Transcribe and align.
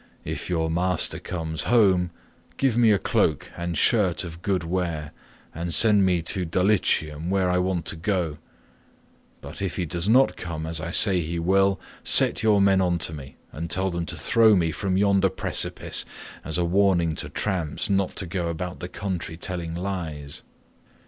If 0.25 0.49
your 0.49 0.71
master 0.71 1.19
comes 1.19 1.65
home, 1.65 2.09
give 2.57 2.75
me 2.75 2.89
a 2.89 2.97
cloak 2.97 3.51
and 3.55 3.77
shirt 3.77 4.23
of 4.23 4.41
good 4.41 4.63
wear, 4.63 5.11
and 5.53 5.71
send 5.75 6.07
me 6.07 6.23
to 6.23 6.43
Dulichium 6.43 7.29
where 7.29 7.51
I 7.51 7.59
want 7.59 7.85
to 7.85 7.95
go; 7.95 8.39
but 9.41 9.61
if 9.61 9.75
he 9.75 9.85
does 9.85 10.09
not 10.09 10.35
come 10.35 10.65
as 10.65 10.81
I 10.81 10.89
say 10.89 11.21
he 11.21 11.37
will, 11.37 11.79
set 12.03 12.41
your 12.41 12.59
men 12.59 12.81
on 12.81 12.97
to 12.97 13.13
me, 13.13 13.35
and 13.51 13.69
tell 13.69 13.91
them 13.91 14.07
to 14.07 14.17
throw 14.17 14.55
me 14.55 14.71
from 14.71 14.97
yonder 14.97 15.29
precipice, 15.29 16.03
as 16.43 16.57
a 16.57 16.65
warning 16.65 17.13
to 17.17 17.29
tramps 17.29 17.87
not 17.87 18.15
to 18.15 18.25
go 18.25 18.47
about 18.47 18.79
the 18.79 18.89
country 18.89 19.37
telling 19.37 19.75
lies." 19.75 20.41